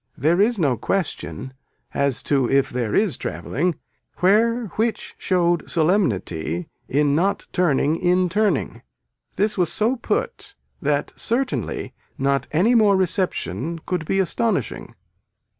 There 0.17 0.41
is 0.41 0.57
no 0.57 0.77
question 0.77 1.53
as 1.93 2.23
to 2.23 2.49
if 2.49 2.71
there 2.71 2.95
is 2.95 3.17
travelling 3.17 3.75
where 4.17 4.65
which 4.69 5.13
showed 5.19 5.69
solemnity 5.69 6.67
in 6.89 7.13
not 7.13 7.45
turning 7.53 7.97
in 7.97 8.27
turning. 8.27 8.81
This 9.35 9.59
was 9.59 9.71
so 9.71 9.95
put 9.97 10.55
that 10.81 11.13
certainly 11.15 11.93
not 12.17 12.47
any 12.49 12.73
more 12.73 12.97
reception 12.97 13.77
could 13.85 14.07
be 14.07 14.17
astonishing. 14.17 14.95